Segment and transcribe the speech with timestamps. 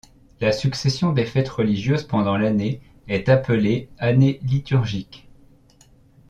[0.39, 5.27] La succession des fêtes religieuses pendant l'année est appelée année liturgique.